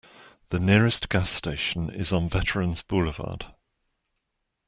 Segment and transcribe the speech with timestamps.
[0.47, 3.45] The nearest gas station is on Veterans Boulevard.